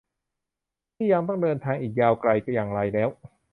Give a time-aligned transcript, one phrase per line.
[0.95, 3.09] ที่ยังต้องเดินทางอีกยาวไกล อย่างไรแล้ว